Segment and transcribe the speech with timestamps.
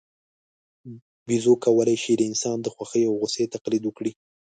[1.27, 4.11] بیزو کولای شي د انسان د خوښۍ او غوسې تقلید وکړي.